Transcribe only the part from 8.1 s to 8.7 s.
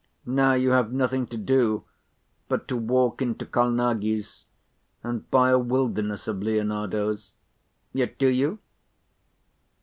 do you?